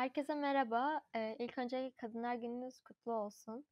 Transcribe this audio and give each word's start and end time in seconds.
Herkese 0.00 0.34
merhaba. 0.34 1.00
Eee, 1.14 1.36
ilk 1.38 1.58
önce 1.58 1.92
Kadınlar 1.96 2.34
Gününüz 2.34 2.80
kutlu 2.80 3.12
olsun. 3.12 3.64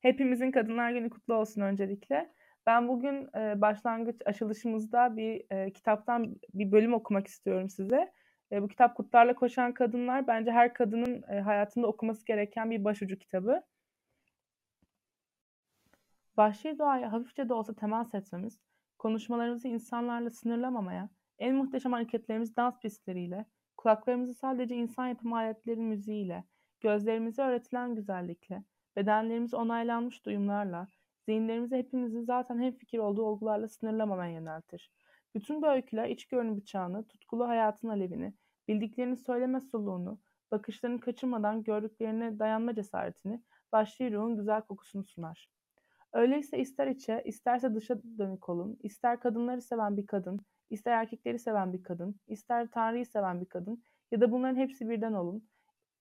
Hepimizin 0.00 0.50
Kadınlar 0.50 0.90
Günü 0.90 1.10
kutlu 1.10 1.34
olsun 1.34 1.60
öncelikle. 1.60 2.34
Ben 2.66 2.88
bugün 2.88 3.28
e, 3.36 3.60
başlangıç 3.60 4.16
açılışımızda 4.24 5.16
bir 5.16 5.44
e, 5.50 5.72
kitaptan 5.72 6.36
bir 6.54 6.72
bölüm 6.72 6.94
okumak 6.94 7.26
istiyorum 7.26 7.70
size. 7.70 8.12
E, 8.52 8.62
bu 8.62 8.68
kitap 8.68 8.96
Kutlarla 8.96 9.34
Koşan 9.34 9.74
Kadınlar 9.74 10.26
bence 10.26 10.50
her 10.50 10.74
kadının 10.74 11.22
e, 11.22 11.40
hayatında 11.40 11.86
okuması 11.86 12.26
gereken 12.26 12.70
bir 12.70 12.84
başucu 12.84 13.18
kitabı. 13.18 13.62
Vahşi 16.36 16.78
doğaya 16.78 17.12
hafifçe 17.12 17.48
de 17.48 17.54
olsa 17.54 17.74
temas 17.74 18.14
etmemiz, 18.14 18.60
konuşmalarımızı 18.98 19.68
insanlarla 19.68 20.30
sınırlamamaya, 20.30 21.08
en 21.38 21.54
muhteşem 21.54 21.92
hareketlerimiz 21.92 22.56
dans 22.56 22.80
pistleriyle, 22.80 23.44
kulaklarımızı 23.84 24.34
sadece 24.34 24.74
insan 24.76 25.06
yapımı 25.06 25.36
aletlerin 25.36 25.82
müziğiyle, 25.82 26.44
gözlerimize 26.80 27.42
öğretilen 27.42 27.94
güzellikle, 27.94 28.64
bedenlerimiz 28.96 29.54
onaylanmış 29.54 30.26
duyumlarla, 30.26 30.88
zihinlerimizi 31.26 31.76
hepimizin 31.76 32.22
zaten 32.22 32.62
hem 32.62 32.72
fikir 32.72 32.98
olduğu 32.98 33.22
olgularla 33.22 33.68
sınırlamamaya 33.68 34.32
yöneltir. 34.32 34.92
Bütün 35.34 35.62
bu 35.62 35.68
öyküler 35.68 36.08
iç 36.08 36.26
görünüm 36.26 36.56
bıçağını, 36.56 37.04
tutkulu 37.06 37.48
hayatın 37.48 37.88
alevini, 37.88 38.34
bildiklerini 38.68 39.16
söyleme 39.16 39.60
soluğunu, 39.60 40.18
bakışlarını 40.50 41.00
kaçırmadan 41.00 41.62
gördüklerine 41.62 42.38
dayanma 42.38 42.74
cesaretini, 42.74 43.42
vahşi 43.72 44.12
ruhun 44.12 44.36
güzel 44.36 44.62
kokusunu 44.62 45.04
sunar. 45.04 45.48
Öyleyse 46.12 46.58
ister 46.58 46.86
içe, 46.86 47.22
isterse 47.24 47.74
dışa 47.74 48.02
dönük 48.18 48.48
olun, 48.48 48.78
ister 48.82 49.20
kadınları 49.20 49.62
seven 49.62 49.96
bir 49.96 50.06
kadın, 50.06 50.40
ister 50.70 50.92
erkekleri 50.92 51.38
seven 51.38 51.72
bir 51.72 51.82
kadın, 51.82 52.20
ister 52.26 52.70
Tanrı'yı 52.70 53.06
seven 53.06 53.40
bir 53.40 53.46
kadın 53.46 53.82
ya 54.10 54.20
da 54.20 54.32
bunların 54.32 54.56
hepsi 54.56 54.88
birden 54.88 55.12
olun. 55.12 55.48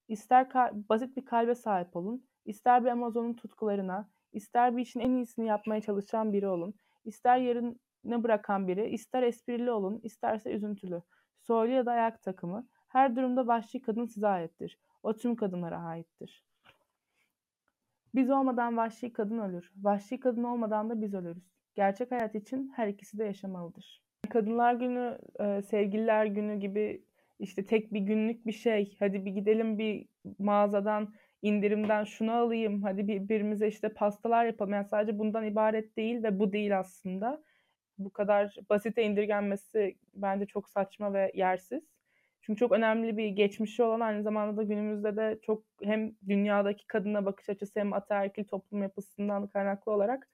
İster 0.07 0.49
basit 0.89 1.17
bir 1.17 1.25
kalbe 1.25 1.55
sahip 1.55 1.95
olun, 1.95 2.25
ister 2.45 2.83
bir 2.83 2.89
Amazon'un 2.89 3.33
tutkularına, 3.33 4.09
ister 4.31 4.77
bir 4.77 4.81
işin 4.81 4.99
en 4.99 5.11
iyisini 5.11 5.47
yapmaya 5.47 5.81
çalışan 5.81 6.33
biri 6.33 6.47
olun, 6.47 6.73
ister 7.05 7.37
yarına 7.37 8.23
bırakan 8.23 8.67
biri, 8.67 8.89
ister 8.89 9.23
esprili 9.23 9.71
olun, 9.71 9.99
isterse 10.03 10.51
üzüntülü. 10.51 11.01
Soylu 11.39 11.73
ya 11.73 11.85
da 11.85 11.91
ayak 11.91 12.21
takımı, 12.21 12.67
her 12.87 13.15
durumda 13.15 13.47
vahşi 13.47 13.81
kadın 13.81 14.05
size 14.05 14.27
aittir. 14.27 14.79
O 15.03 15.13
tüm 15.13 15.35
kadınlara 15.35 15.79
aittir. 15.79 16.43
Biz 18.15 18.29
olmadan 18.29 18.77
vahşi 18.77 19.13
kadın 19.13 19.39
ölür. 19.39 19.71
Vahşi 19.75 20.19
kadın 20.19 20.43
olmadan 20.43 20.89
da 20.89 21.01
biz 21.01 21.13
ölürüz. 21.13 21.51
Gerçek 21.75 22.11
hayat 22.11 22.35
için 22.35 22.71
her 22.75 22.87
ikisi 22.87 23.17
de 23.17 23.23
yaşamalıdır. 23.23 24.03
Kadınlar 24.29 24.73
günü, 24.73 25.17
e, 25.39 25.61
sevgililer 25.61 26.25
günü 26.25 26.59
gibi 26.59 27.03
işte 27.39 27.65
tek 27.65 27.93
bir 27.93 27.99
günlük 27.99 28.45
bir 28.45 28.51
şey. 28.51 28.95
Hadi 28.99 29.25
bir 29.25 29.31
gidelim 29.31 29.77
bir 29.77 30.07
mağazadan 30.39 31.13
indirimden 31.41 32.03
şunu 32.03 32.31
alayım. 32.31 32.83
Hadi 32.83 33.07
birbirimize 33.07 33.67
işte 33.67 33.89
pastalar 33.89 34.45
yapalım. 34.45 34.73
Yani 34.73 34.87
sadece 34.87 35.19
bundan 35.19 35.45
ibaret 35.45 35.97
değil 35.97 36.23
ve 36.23 36.39
bu 36.39 36.53
değil 36.53 36.79
aslında. 36.79 37.43
Bu 37.97 38.09
kadar 38.13 38.55
basite 38.69 39.03
indirgenmesi 39.03 39.97
bence 40.13 40.45
çok 40.45 40.69
saçma 40.69 41.13
ve 41.13 41.31
yersiz. 41.35 41.83
Çünkü 42.41 42.59
çok 42.59 42.71
önemli 42.71 43.17
bir 43.17 43.27
geçmişi 43.27 43.83
olan 43.83 43.99
aynı 43.99 44.23
zamanda 44.23 44.57
da 44.57 44.63
günümüzde 44.63 45.15
de 45.15 45.39
çok 45.41 45.63
hem 45.83 46.11
dünyadaki 46.27 46.87
kadına 46.87 47.25
bakış 47.25 47.49
açısı 47.49 47.79
hem 47.79 47.93
ataerkil 47.93 48.43
toplum 48.43 48.81
yapısından 48.81 49.47
kaynaklı 49.47 49.91
olarak 49.91 50.29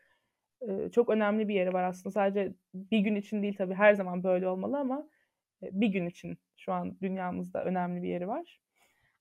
çok 0.91 1.09
önemli 1.09 1.47
bir 1.47 1.53
yeri 1.53 1.73
var 1.73 1.83
aslında. 1.83 2.13
Sadece 2.13 2.53
bir 2.73 2.99
gün 2.99 3.15
için 3.15 3.43
değil 3.43 3.55
tabii 3.57 3.73
her 3.73 3.93
zaman 3.93 4.23
böyle 4.23 4.47
olmalı 4.47 4.77
ama 4.79 5.09
bir 5.61 5.87
gün 5.87 6.05
için 6.05 6.37
şu 6.57 6.73
an 6.73 6.99
dünyamızda 7.01 7.63
önemli 7.63 8.03
bir 8.03 8.07
yeri 8.07 8.27
var. 8.27 8.59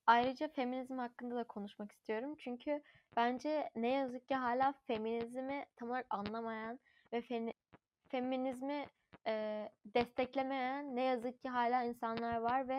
Ayrıca 0.06 0.48
feminizm 0.48 0.98
hakkında 0.98 1.36
da 1.36 1.44
konuşmak 1.44 1.92
istiyorum. 1.92 2.34
Çünkü 2.38 2.82
bence 3.16 3.70
ne 3.76 3.88
yazık 3.88 4.28
ki 4.28 4.34
hala 4.34 4.74
feminizmi 4.86 5.64
tam 5.76 5.90
olarak 5.90 6.06
anlamayan 6.10 6.78
ve 7.12 7.20
fe, 7.20 7.52
feminizmi 8.08 8.86
e, 9.26 9.64
desteklemeyen 9.84 10.96
ne 10.96 11.02
yazık 11.02 11.42
ki 11.42 11.48
hala 11.48 11.82
insanlar 11.82 12.36
var 12.40 12.68
ve 12.68 12.78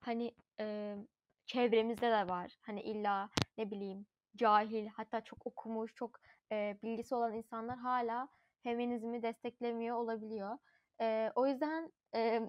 hani 0.00 0.34
e, 0.60 0.96
çevremizde 1.46 2.10
de 2.10 2.28
var. 2.28 2.56
Hani 2.60 2.80
illa 2.82 3.30
ne 3.58 3.70
bileyim 3.70 4.06
cahil 4.36 4.86
hatta 4.86 5.20
çok 5.20 5.46
okumuş, 5.46 5.94
çok 5.94 6.20
e, 6.52 6.78
bilgisi 6.82 7.14
olan 7.14 7.34
insanlar 7.34 7.78
hala 7.78 8.28
feminizmi 8.62 9.22
desteklemiyor 9.22 9.96
olabiliyor. 9.96 10.58
E, 11.00 11.32
o 11.34 11.46
yüzden 11.46 11.92
e, 12.14 12.40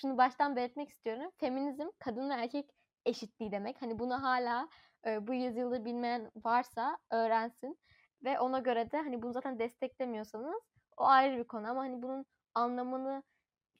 şunu 0.00 0.18
baştan 0.18 0.56
belirtmek 0.56 0.88
istiyorum. 0.88 1.30
Feminizm 1.36 1.88
kadın 1.98 2.30
ve 2.30 2.34
erkek 2.34 2.70
eşitliği 3.06 3.52
demek. 3.52 3.82
Hani 3.82 3.98
bunu 3.98 4.22
hala 4.22 4.68
e, 5.06 5.26
bu 5.26 5.34
yüzyılda 5.34 5.84
bilmeyen 5.84 6.30
varsa 6.44 6.98
öğrensin 7.10 7.78
ve 8.24 8.40
ona 8.40 8.58
göre 8.58 8.90
de 8.90 8.96
hani 8.96 9.22
bunu 9.22 9.32
zaten 9.32 9.58
desteklemiyorsanız 9.58 10.62
o 10.96 11.04
ayrı 11.04 11.38
bir 11.38 11.44
konu 11.44 11.70
ama 11.70 11.80
hani 11.80 12.02
bunun 12.02 12.26
anlamını 12.54 13.22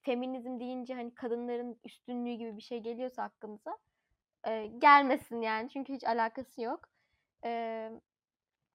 feminizm 0.03 0.61
deyince 0.61 0.95
hani 0.95 1.15
kadınların 1.15 1.81
üstünlüğü 1.85 2.33
gibi 2.35 2.57
bir 2.57 2.63
şey 2.63 2.81
geliyorsa 2.81 3.23
aklımıza 3.23 3.79
e, 4.47 4.67
gelmesin 4.67 5.41
yani 5.41 5.69
çünkü 5.71 5.93
hiç 5.95 6.05
alakası 6.05 6.63
yok. 6.63 6.89
E, 7.45 7.91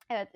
evet. 0.09 0.35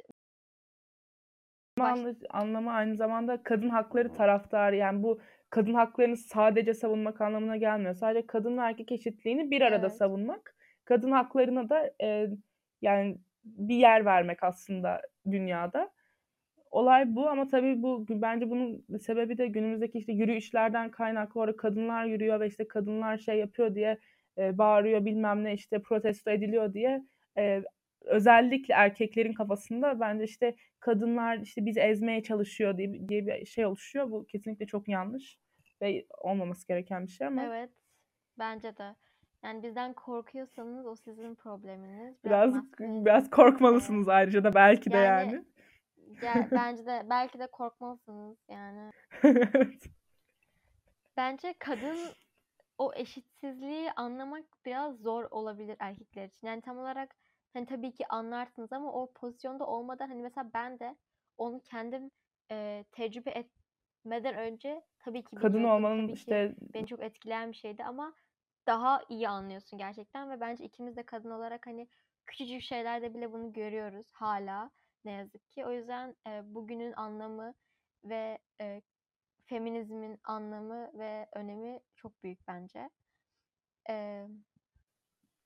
Baş... 1.80 2.00
Anlamı 2.30 2.72
aynı 2.72 2.96
zamanda 2.96 3.44
kadın 3.44 3.70
hakları 3.70 4.14
taraftarı 4.14 4.76
yani 4.76 5.04
bu 5.04 5.20
kadın 5.50 5.74
haklarını 5.74 6.18
sadece 6.18 6.74
savunmak 6.74 7.22
anlamına 7.22 7.58
gelmiyor. 7.58 7.94
Sadece 7.94 8.28
kadın 8.28 8.58
ve 8.58 8.62
erkek 8.62 8.92
eşitliğini 8.92 9.52
bir 9.52 9.62
arada 9.62 9.88
evet. 9.88 9.98
savunmak. 9.98 10.56
Kadın 10.86 11.12
haklarına 11.12 11.70
da 11.70 11.92
e, 12.02 12.30
yani 12.82 13.18
bir 13.44 13.76
yer 13.76 14.06
vermek 14.06 14.44
aslında 14.44 15.02
dünyada. 15.32 15.90
Olay 16.72 17.16
bu 17.16 17.30
ama 17.30 17.48
tabii 17.48 17.82
bu 17.82 18.06
bence 18.10 18.50
bunun 18.50 18.86
sebebi 19.02 19.38
de 19.38 19.48
günümüzdeki 19.48 19.98
işte 19.98 20.14
yürüyüşlerden 20.14 20.92
kaynaklı 20.92 21.40
olarak 21.40 21.60
kadınlar 21.60 22.06
yürüyor 22.06 22.40
ve 22.40 22.48
işte 22.48 22.68
kadınlar 22.68 23.18
şey 23.18 23.38
yapıyor 23.40 23.76
diye 23.76 23.98
e, 24.38 24.58
bağırıyor 24.58 25.06
bilmem 25.06 25.44
ne 25.44 25.54
işte 25.54 25.82
protesto 25.82 26.32
ediliyor 26.32 26.74
diye 26.74 27.04
e, 27.38 27.64
özellikle 28.04 28.74
erkeklerin 28.74 29.34
kafasında 29.34 30.00
bence 30.00 30.24
işte 30.24 30.56
kadınlar 30.80 31.38
işte 31.38 31.66
bizi 31.66 31.80
ezmeye 31.80 32.24
çalışıyor 32.24 32.78
diye, 32.78 33.10
diye 33.10 33.28
bir 33.28 33.46
şey 33.46 33.66
oluşuyor. 33.66 34.12
Bu 34.12 34.26
kesinlikle 34.26 34.66
çok 34.66 34.88
yanlış 34.88 35.40
ve 35.82 36.06
olmaması 36.18 36.68
gereken 36.68 37.04
bir 37.06 37.12
şey 37.12 37.28
ama. 37.28 37.44
Evet. 37.44 37.70
Bence 38.40 38.78
de. 38.78 38.96
Yani 39.44 39.64
bizden 39.64 39.94
korkuyorsanız 39.94 40.86
o 40.86 40.96
sizin 40.96 41.36
probleminiz. 41.36 42.16
Biraz 42.26 42.54
biraz, 42.54 43.06
biraz 43.06 43.30
korkmalısınız 43.30 44.08
evet. 44.08 44.16
ayrıca 44.16 44.44
da 44.44 44.54
belki 44.54 44.92
de 44.92 44.98
yani. 44.98 45.34
yani. 45.34 45.46
Ya, 46.24 46.48
bence 46.52 46.86
de 46.86 47.06
belki 47.10 47.40
de 47.40 47.48
korkmalısınız 47.48 48.38
yani. 48.50 48.92
Bence 51.18 51.54
kadın 51.60 51.98
o 52.78 52.94
eşitsizliği 52.96 53.92
anlamak 53.92 54.46
biraz 54.66 54.98
zor 54.98 55.28
olabilir 55.32 55.76
erkekler 55.80 56.26
için. 56.26 56.48
Yani 56.48 56.62
tam 56.62 56.78
olarak 56.78 57.16
hani 57.54 57.66
tabii 57.66 57.94
ki 57.94 58.08
anlarsınız 58.08 58.74
ama 58.74 58.94
o 58.94 59.14
pozisyonda 59.14 59.66
olmadan 59.66 60.08
hani 60.08 60.22
mesela 60.22 60.50
ben 60.54 60.80
de 60.80 60.96
onu 61.38 61.62
kendim 61.62 62.12
e, 62.52 62.86
tecrübe 62.92 63.30
etmeden 63.30 64.36
önce 64.36 64.82
tabii 65.00 65.24
ki 65.24 65.36
kadın 65.36 65.64
olmanın 65.64 66.02
tabii 66.02 66.12
işte 66.12 66.56
beni 66.74 66.88
çok 66.88 67.04
etkileyen 67.04 67.52
bir 67.52 67.58
şeydi 67.58 67.84
ama 67.84 68.14
daha 68.68 69.02
iyi 69.10 69.30
anlıyorsun 69.30 69.80
gerçekten 69.80 70.30
ve 70.30 70.40
bence 70.40 70.66
ikimiz 70.66 70.96
de 70.96 71.06
kadın 71.06 71.32
olarak 71.32 71.68
hani 71.68 71.88
küçücük 72.26 72.62
şeylerde 72.62 73.14
bile 73.14 73.32
bunu 73.32 73.54
görüyoruz 73.54 74.12
hala 74.14 74.72
ne 75.06 75.12
yazık 75.12 75.52
ki. 75.52 75.66
O 75.66 75.72
yüzden 75.72 76.16
e, 76.28 76.42
bugünün 76.56 76.94
anlamı 76.94 77.54
ve 78.04 78.38
e, 78.62 78.82
feminizmin 79.46 80.20
anlamı 80.24 80.92
ve 81.00 81.28
önemi 81.34 81.80
çok 81.96 82.24
büyük 82.24 82.48
bence. 82.48 82.90
E, 83.90 84.28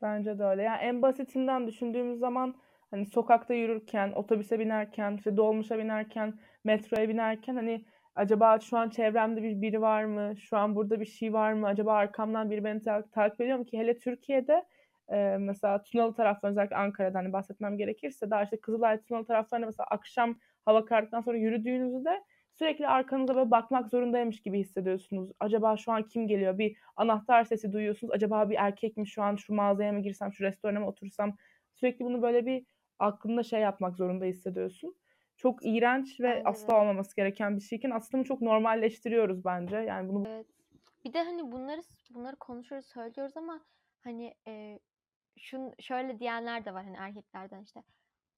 bence 0.01 0.39
de 0.39 0.43
öyle. 0.43 0.63
Yani 0.63 0.77
en 0.81 1.01
basitinden 1.01 1.67
düşündüğümüz 1.67 2.19
zaman 2.19 2.55
hani 2.91 3.05
sokakta 3.05 3.53
yürürken, 3.53 4.11
otobüse 4.11 4.59
binerken, 4.59 5.15
işte 5.17 5.37
dolmuşa 5.37 5.77
binerken, 5.79 6.39
metroya 6.63 7.09
binerken 7.09 7.55
hani 7.55 7.85
acaba 8.15 8.59
şu 8.59 8.77
an 8.77 8.89
çevremde 8.89 9.43
bir 9.43 9.61
biri 9.61 9.81
var 9.81 10.03
mı? 10.03 10.37
Şu 10.37 10.57
an 10.57 10.75
burada 10.75 10.99
bir 10.99 11.05
şey 11.05 11.33
var 11.33 11.53
mı? 11.53 11.67
Acaba 11.67 11.93
arkamdan 11.93 12.51
biri 12.51 12.63
beni 12.63 12.81
ta- 12.81 13.09
takip 13.11 13.41
ediyor 13.41 13.57
mu 13.57 13.65
ki? 13.65 13.77
Hele 13.77 13.97
Türkiye'de 13.97 14.65
e, 15.09 15.37
mesela 15.39 15.83
Tunalı 15.83 16.13
taraflarında 16.15 16.61
özellikle 16.61 16.75
Ankara'dan 16.75 17.19
hani 17.19 17.33
bahsetmem 17.33 17.77
gerekirse 17.77 18.29
daha 18.29 18.43
işte 18.43 18.59
Kızılay 18.61 19.01
Tunalı 19.01 19.25
taraflarında 19.25 19.65
mesela 19.65 19.87
akşam 19.91 20.39
hava 20.65 20.85
karardıktan 20.85 21.21
sonra 21.21 21.37
yürüdüğünüzde 21.37 22.23
sürekli 22.59 22.87
arkanıza 22.87 23.35
böyle 23.35 23.51
bakmak 23.51 23.89
zorundaymış 23.89 24.41
gibi 24.41 24.59
hissediyorsunuz. 24.59 25.31
Acaba 25.39 25.77
şu 25.77 25.91
an 25.91 26.03
kim 26.03 26.27
geliyor? 26.27 26.57
Bir 26.57 26.77
anahtar 26.95 27.43
sesi 27.43 27.73
duyuyorsunuz. 27.73 28.13
Acaba 28.13 28.49
bir 28.49 28.55
erkek 28.55 28.97
mi 28.97 29.07
şu 29.07 29.23
an 29.23 29.35
şu 29.35 29.53
mağazaya 29.53 29.93
mı 29.93 30.01
girsem, 30.01 30.33
şu 30.33 30.43
restorana 30.43 30.79
mı 30.79 30.87
otursam? 30.87 31.37
Sürekli 31.73 32.05
bunu 32.05 32.21
böyle 32.21 32.45
bir 32.45 32.65
aklında 32.99 33.43
şey 33.43 33.61
yapmak 33.61 33.95
zorunda 33.95 34.25
hissediyorsun. 34.25 34.95
Çok 35.37 35.65
iğrenç 35.65 36.19
ve 36.19 36.23
Bence 36.23 36.43
asla 36.45 36.81
olmaması 36.81 37.15
gereken 37.15 37.57
bir 37.57 37.61
şeyken 37.61 37.91
aslında 37.91 38.23
çok 38.23 38.41
normalleştiriyoruz 38.41 39.45
bence. 39.45 39.77
Yani 39.77 40.09
bunu 40.09 40.27
Evet. 40.27 40.47
Bir 41.05 41.13
de 41.13 41.23
hani 41.23 41.51
bunları 41.51 41.81
bunları 42.13 42.35
konuşuyoruz, 42.35 42.87
söylüyoruz 42.87 43.37
ama 43.37 43.59
hani 44.03 44.33
e, 44.47 44.79
şun 45.37 45.73
şöyle 45.79 46.19
diyenler 46.19 46.65
de 46.65 46.73
var 46.73 46.83
hani 46.83 46.97
erkeklerden 46.99 47.63
işte. 47.63 47.83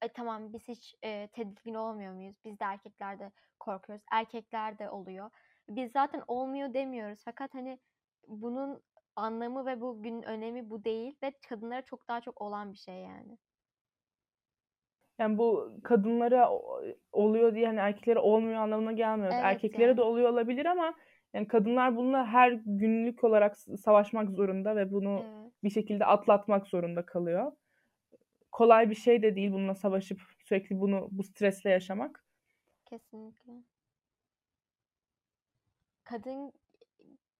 E 0.02 0.08
tamam 0.08 0.52
biz 0.52 0.68
hiç 0.68 0.94
e, 1.04 1.28
tedirgin 1.32 1.74
olmuyor 1.74 2.12
muyuz? 2.12 2.36
Biz 2.44 2.60
de 2.60 2.64
erkeklerde 2.64 3.30
korkuyoruz. 3.60 4.04
Erkekler 4.12 4.78
de 4.78 4.90
oluyor. 4.90 5.30
Biz 5.68 5.92
zaten 5.92 6.22
olmuyor 6.28 6.74
demiyoruz. 6.74 7.22
Fakat 7.24 7.54
hani 7.54 7.78
bunun 8.28 8.82
anlamı 9.16 9.66
ve 9.66 9.80
bu 9.80 10.02
günün 10.02 10.22
önemi 10.22 10.70
bu 10.70 10.84
değil 10.84 11.16
ve 11.22 11.32
kadınlara 11.48 11.82
çok 11.82 12.08
daha 12.08 12.20
çok 12.20 12.40
olan 12.40 12.72
bir 12.72 12.78
şey 12.78 12.94
yani. 12.94 13.38
Yani 15.18 15.38
bu 15.38 15.72
kadınlara 15.84 16.50
oluyor 17.12 17.54
diye 17.54 17.66
hani 17.66 17.78
erkeklere 17.78 18.18
olmuyor 18.18 18.60
anlamına 18.60 18.92
gelmiyor. 18.92 19.32
Evet 19.34 19.44
Erkeklere 19.44 19.88
yani. 19.88 19.96
de 19.96 20.02
oluyor 20.02 20.30
olabilir 20.30 20.66
ama 20.66 20.94
yani 21.34 21.48
kadınlar 21.48 21.96
bununla 21.96 22.26
her 22.26 22.52
günlük 22.66 23.24
olarak 23.24 23.56
savaşmak 23.56 24.30
zorunda 24.30 24.76
ve 24.76 24.92
bunu 24.92 25.24
Evet. 25.24 25.52
bir 25.64 25.70
şekilde 25.70 26.04
atlatmak 26.04 26.66
zorunda 26.66 27.06
kalıyor. 27.06 27.52
Kolay 28.52 28.90
bir 28.90 28.94
şey 28.94 29.22
de 29.22 29.36
değil 29.36 29.52
bununla 29.52 29.74
savaşıp 29.74 30.20
sürekli 30.38 30.80
bunu 30.80 31.08
bu 31.10 31.22
stresle 31.22 31.70
yaşamak. 31.70 32.24
Kesinlikle. 32.84 33.52
Kadın 36.04 36.52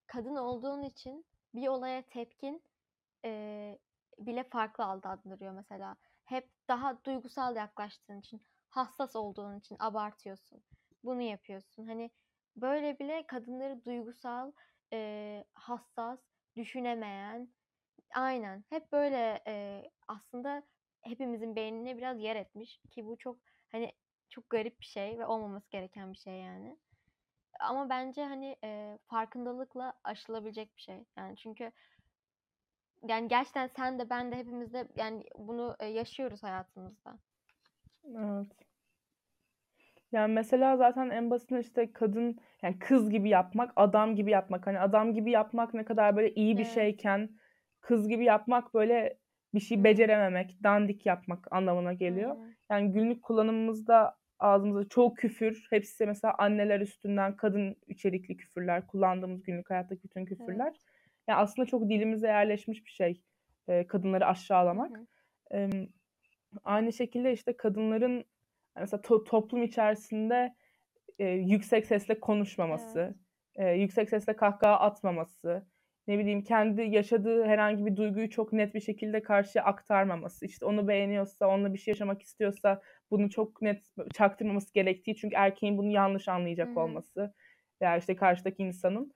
kadın 0.06 0.36
olduğun 0.36 0.82
için 0.82 1.26
bir 1.54 1.68
olaya 1.68 2.02
tepkin 2.02 2.62
e, 3.24 3.78
bile 4.18 4.44
farklı 4.44 4.84
adlandırıyor 4.84 5.52
mesela. 5.52 5.96
Hep 6.24 6.48
daha 6.68 7.04
duygusal 7.04 7.56
yaklaştığın 7.56 8.20
için, 8.20 8.42
hassas 8.68 9.16
olduğun 9.16 9.58
için 9.58 9.76
abartıyorsun. 9.78 10.62
Bunu 11.04 11.22
yapıyorsun. 11.22 11.86
Hani 11.86 12.10
böyle 12.56 12.98
bile 12.98 13.26
kadınları 13.26 13.84
duygusal, 13.84 14.52
e, 14.92 15.44
hassas, 15.54 16.18
düşünemeyen, 16.56 17.48
aynen 18.14 18.64
hep 18.68 18.92
böyle 18.92 19.42
e, 19.46 19.84
aslında 20.08 20.62
hepimizin 21.02 21.56
beynine 21.56 21.96
biraz 21.96 22.20
yer 22.20 22.36
etmiş 22.36 22.80
ki 22.90 23.06
bu 23.06 23.18
çok 23.18 23.36
hani 23.72 23.92
çok 24.30 24.50
garip 24.50 24.80
bir 24.80 24.86
şey 24.86 25.18
ve 25.18 25.26
olmaması 25.26 25.70
gereken 25.70 26.12
bir 26.12 26.18
şey 26.18 26.34
yani. 26.34 26.76
Ama 27.60 27.90
bence 27.90 28.24
hani 28.24 28.56
e, 28.64 28.98
farkındalıkla 29.06 29.92
aşılabilecek 30.04 30.76
bir 30.76 30.82
şey. 30.82 31.04
Yani 31.16 31.36
çünkü 31.36 31.72
yani 33.08 33.28
gerçekten 33.28 33.66
sen 33.66 33.98
de 33.98 34.10
ben 34.10 34.32
de 34.32 34.36
hepimiz 34.36 34.72
de 34.72 34.88
yani 34.96 35.24
bunu 35.38 35.76
e, 35.80 35.86
yaşıyoruz 35.86 36.42
hayatımızda. 36.42 37.18
Evet. 38.04 38.46
Yani 40.12 40.32
mesela 40.34 40.76
zaten 40.76 41.10
en 41.10 41.30
basitinden 41.30 41.60
işte 41.60 41.92
kadın 41.92 42.38
yani 42.62 42.78
kız 42.78 43.10
gibi 43.10 43.28
yapmak, 43.28 43.72
adam 43.76 44.16
gibi 44.16 44.30
yapmak. 44.30 44.66
Hani 44.66 44.80
adam 44.80 45.14
gibi 45.14 45.30
yapmak 45.30 45.74
ne 45.74 45.84
kadar 45.84 46.16
böyle 46.16 46.34
iyi 46.34 46.58
bir 46.58 46.64
Evet. 46.64 46.74
şeyken 46.74 47.30
kız 47.80 48.08
gibi 48.08 48.24
yapmak 48.24 48.74
böyle 48.74 49.18
bir 49.54 49.60
şey 49.60 49.84
becerememek, 49.84 50.62
dandik 50.62 51.06
yapmak 51.06 51.52
anlamına 51.52 51.92
geliyor. 51.92 52.36
Yani 52.70 52.92
günlük 52.92 53.22
kullanımımızda 53.22 54.16
ağzımızda 54.38 54.88
çoğu 54.88 55.14
küfür, 55.14 55.66
hepsi 55.70 56.06
mesela 56.06 56.34
anneler 56.38 56.80
üstünden 56.80 57.36
kadın 57.36 57.76
içerikli 57.86 58.36
küfürler, 58.36 58.86
kullandığımız 58.86 59.42
günlük 59.42 59.70
hayattaki 59.70 60.04
bütün 60.04 60.24
küfürler. 60.24 60.70
Evet. 60.70 60.80
Yani 61.28 61.38
aslında 61.38 61.66
çok 61.66 61.88
dilimize 61.88 62.26
yerleşmiş 62.26 62.84
bir 62.84 62.90
şey 62.90 63.22
e, 63.68 63.86
kadınları 63.86 64.26
aşağılamak. 64.26 65.00
E, 65.54 65.70
aynı 66.64 66.92
şekilde 66.92 67.32
işte 67.32 67.56
kadınların 67.56 68.24
mesela 68.76 69.00
to- 69.00 69.24
toplum 69.24 69.62
içerisinde 69.62 70.54
e, 71.18 71.28
yüksek 71.28 71.86
sesle 71.86 72.20
konuşmaması, 72.20 73.14
Evet. 73.56 73.76
e, 73.76 73.80
yüksek 73.80 74.10
sesle 74.10 74.36
kahkaha 74.36 74.80
atmaması, 74.80 75.66
ne 76.08 76.18
bileyim 76.18 76.44
kendi 76.44 76.82
yaşadığı 76.82 77.44
herhangi 77.44 77.86
bir 77.86 77.96
duyguyu 77.96 78.30
çok 78.30 78.52
net 78.52 78.74
bir 78.74 78.80
şekilde 78.80 79.22
karşıya 79.22 79.64
aktarmaması, 79.64 80.46
işte 80.46 80.64
onu 80.66 80.88
beğeniyorsa, 80.88 81.46
onunla 81.48 81.72
bir 81.72 81.78
şey 81.78 81.92
yaşamak 81.92 82.22
istiyorsa 82.22 82.82
bunu 83.10 83.30
çok 83.30 83.62
net 83.62 83.84
çaktırmaması 84.14 84.74
gerektiği 84.74 85.16
çünkü 85.16 85.36
erkeğin 85.36 85.78
bunu 85.78 85.90
yanlış 85.90 86.28
anlayacak 86.28 86.76
hı. 86.76 86.80
olması 86.80 87.34
veya 87.82 87.96
işte 87.96 88.16
karşıdaki 88.16 88.62
insanın. 88.62 89.12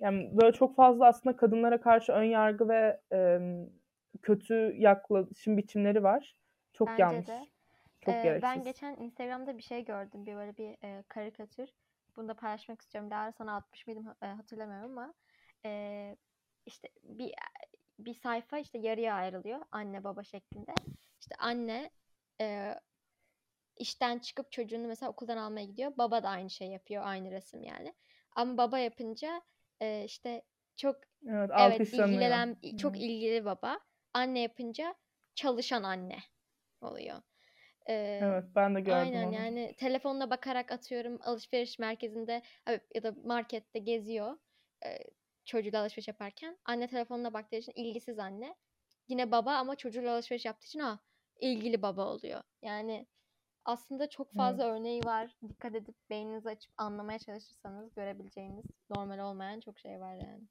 Yani 0.00 0.30
böyle 0.32 0.52
çok 0.52 0.76
fazla 0.76 1.06
aslında 1.06 1.36
kadınlara 1.36 1.80
karşı 1.80 2.12
ön 2.12 2.24
yargı 2.24 2.68
ve 2.68 3.00
e, 3.12 3.40
kötü 4.22 4.74
yaklaşım 4.78 5.56
biçimleri 5.56 6.02
var. 6.02 6.36
Çok 6.72 6.88
Bence 6.88 7.02
yanlış. 7.02 7.26
de. 7.26 7.46
Çok 8.04 8.14
Ee, 8.14 8.22
gereksiz. 8.22 8.42
ben 8.42 8.64
geçen 8.64 8.96
Instagram'da 8.96 9.56
bir 9.58 9.62
şey 9.62 9.84
gördüm. 9.84 10.26
Bir 10.26 10.36
böyle 10.36 10.56
bir 10.56 10.76
e, 10.84 11.02
karikatür. 11.08 11.68
Bunu 12.16 12.28
da 12.28 12.34
paylaşmak 12.34 12.80
istiyorum. 12.80 13.10
Daha 13.10 13.32
sana 13.32 13.56
atmış 13.56 13.86
mıydım 13.86 14.04
ha- 14.04 14.38
hatırlamıyorum 14.38 14.98
ama 14.98 15.14
e, 15.64 16.16
işte 16.66 16.88
bir 17.02 17.34
bir 17.98 18.14
sayfa 18.14 18.58
işte 18.58 18.78
yarıya 18.78 19.14
ayrılıyor 19.14 19.60
anne 19.72 20.04
baba 20.04 20.24
şeklinde. 20.24 20.74
İşte 21.20 21.34
anne 21.38 21.90
e, 22.40 22.74
işten 23.76 24.18
çıkıp 24.18 24.52
çocuğunu 24.52 24.86
mesela 24.88 25.12
okuldan 25.12 25.36
almaya 25.36 25.66
gidiyor. 25.66 25.92
Baba 25.98 26.22
da 26.22 26.28
aynı 26.28 26.50
şey 26.50 26.68
yapıyor. 26.68 27.02
Aynı 27.06 27.30
resim 27.30 27.62
yani. 27.62 27.94
Ama 28.36 28.56
baba 28.56 28.78
yapınca 28.78 29.42
e, 29.80 30.04
işte 30.04 30.42
çok 30.76 30.96
Evet, 31.28 31.50
evet 31.58 31.80
ilgilenen 31.94 32.56
çok 32.78 32.94
Hı. 32.94 32.98
ilgili 32.98 33.44
baba. 33.44 33.80
Anne 34.14 34.40
yapınca 34.40 34.94
çalışan 35.34 35.82
anne 35.82 36.18
oluyor. 36.80 37.22
Ee, 37.88 38.20
Evet, 38.22 38.44
ben 38.54 38.74
de 38.74 38.80
gördüm 38.80 38.98
aynen 38.98 39.24
onu. 39.24 39.34
yani 39.34 39.74
telefonla 39.78 40.30
bakarak 40.30 40.72
atıyorum 40.72 41.18
alışveriş 41.22 41.78
merkezinde 41.78 42.42
e, 42.68 42.80
ya 42.94 43.02
da 43.02 43.14
markette 43.24 43.78
geziyor 43.78 44.38
e, 44.86 44.98
çocuğuyla 45.46 45.80
alışveriş 45.82 46.08
yaparken. 46.08 46.58
Anne 46.64 46.86
telefonuna 46.88 47.32
baktığı 47.34 47.56
için 47.56 47.72
ilgisiz 47.76 48.18
anne. 48.18 48.54
Yine 49.08 49.30
baba 49.32 49.52
ama 49.54 49.76
çocuğuyla 49.76 50.14
alışveriş 50.14 50.44
yaptığı 50.44 50.66
için 50.66 50.80
ha 50.80 51.00
ilgili 51.40 51.82
baba 51.82 52.04
oluyor. 52.06 52.42
Yani 52.62 53.06
aslında 53.64 54.10
çok 54.10 54.34
Evet. 54.34 54.36
fazla 54.36 54.64
örneği 54.64 55.04
var. 55.04 55.36
Dikkat 55.48 55.74
edip 55.74 55.96
beyninizi 56.10 56.48
açıp 56.48 56.72
anlamaya 56.78 57.18
çalışırsanız 57.18 57.94
görebileceğiniz 57.94 58.66
normal 58.90 59.18
olmayan 59.18 59.60
çok 59.60 59.78
şey 59.78 60.00
var 60.00 60.14
yani. 60.14 60.44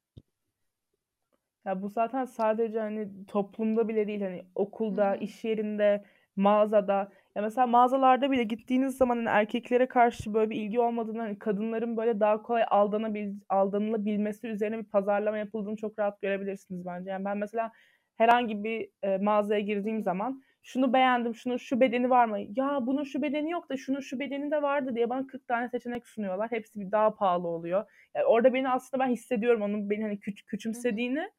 Ya 1.65 1.81
bu 1.81 1.89
zaten 1.89 2.25
sadece 2.25 2.79
hani 2.79 3.25
toplumda 3.25 3.87
bile 3.87 4.07
değil 4.07 4.21
hani 4.21 4.45
okulda, 4.55 5.15
hı. 5.15 5.17
iş 5.17 5.43
yerinde, 5.43 6.05
mağazada. 6.35 7.11
Ya 7.35 7.41
mesela 7.41 7.67
mağazalarda 7.67 8.31
bile 8.31 8.43
gittiğiniz 8.43 8.97
zaman 8.97 9.15
hani 9.15 9.29
erkeklere 9.29 9.87
karşı 9.87 10.33
böyle 10.33 10.49
bir 10.49 10.55
ilgi 10.55 10.79
olmadığını 10.79 11.19
hani 11.19 11.39
kadınların 11.39 11.97
böyle 11.97 12.19
daha 12.19 12.41
kolay 12.41 12.63
aldanabil 12.69 13.33
aldanılabilmesi 13.49 14.47
üzerine 14.47 14.77
bir 14.77 14.83
pazarlama 14.83 15.37
yapıldığını 15.37 15.75
çok 15.75 15.99
rahat 15.99 16.21
görebilirsiniz 16.21 16.85
bence. 16.85 17.09
Yani 17.09 17.25
ben 17.25 17.37
mesela 17.37 17.71
herhangi 18.17 18.63
bir 18.63 18.89
e, 19.03 19.17
mağazaya 19.17 19.59
girdiğim 19.59 20.03
zaman 20.03 20.41
şunu 20.63 20.93
beğendim, 20.93 21.35
şunun 21.35 21.57
şu 21.57 21.79
bedeni 21.79 22.09
var 22.09 22.25
mı? 22.25 22.39
Ya 22.55 22.79
bunun 22.81 23.03
şu 23.03 23.21
bedeni 23.21 23.51
yok 23.51 23.69
da 23.69 23.77
şunun 23.77 23.99
şu 23.99 24.19
bedeni 24.19 24.51
de 24.51 24.61
vardı 24.61 24.95
diye 24.95 25.09
bana 25.09 25.27
40 25.27 25.47
tane 25.47 25.69
seçenek 25.69 26.07
sunuyorlar. 26.07 26.51
Hepsi 26.51 26.79
bir 26.79 26.91
daha 26.91 27.15
pahalı 27.15 27.47
oluyor. 27.47 27.85
Yani 28.15 28.25
orada 28.25 28.53
beni 28.53 28.69
aslında 28.69 29.03
ben 29.03 29.09
hissediyorum 29.09 29.61
onun 29.61 29.89
beni 29.89 30.03
hani 30.03 30.19
küç 30.19 30.45
küçümsediğini. 30.45 31.29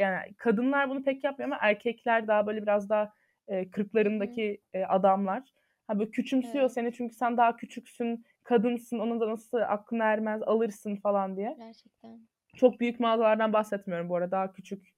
Yani 0.00 0.34
kadınlar 0.38 0.90
bunu 0.90 1.02
pek 1.02 1.24
yapmıyor 1.24 1.50
ama 1.50 1.58
erkekler 1.60 2.26
daha 2.28 2.46
böyle 2.46 2.62
biraz 2.62 2.88
daha 2.90 3.12
e, 3.50 3.70
kırklarındaki 3.70 4.60
e, 4.72 4.84
adamlar. 4.84 5.52
Ha 5.86 5.98
böyle 5.98 6.10
küçümsüyor 6.10 6.64
Evet. 6.64 6.72
seni 6.72 6.92
çünkü 6.92 7.14
sen 7.14 7.36
daha 7.36 7.56
küçüksün, 7.56 8.24
kadınsın, 8.44 8.98
onun 8.98 9.20
da 9.20 9.28
nasıl 9.28 9.58
aklın 9.58 10.00
ermez, 10.00 10.42
alırsın 10.42 10.96
falan 10.96 11.36
diye. 11.36 11.54
Gerçekten. 11.58 12.28
Çok 12.56 12.80
büyük 12.80 13.00
mağazalardan 13.00 13.52
bahsetmiyorum 13.52 14.08
bu 14.08 14.16
arada. 14.16 14.30
Daha 14.30 14.52
küçük 14.52 14.88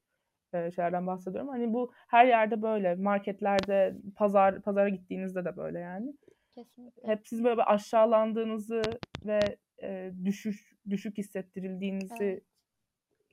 e, 0.52 0.70
şeylerden 0.70 1.06
bahsediyorum. 1.06 1.48
Hani 1.48 1.72
bu 1.72 1.92
her 2.08 2.26
yerde 2.26 2.62
böyle. 2.62 2.94
Marketlerde, 2.94 3.96
pazar 4.16 4.62
pazara 4.62 4.88
gittiğinizde 4.88 5.44
de 5.44 5.56
böyle 5.56 5.78
yani. 5.78 6.14
Kesinlikle. 6.54 7.08
Hep 7.08 7.28
siz 7.28 7.44
böyle 7.44 7.62
aşağılandığınızı 7.62 8.82
ve 9.26 9.40
e, 9.82 10.12
düşüş 10.24 10.72
düşük 10.88 11.18
hissettirildiğinizi 11.18 12.24
Evet. 12.24 12.42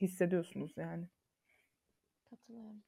hissediyorsunuz 0.01 0.73
yani. 0.77 1.05
Katılıyorum. 2.29 2.83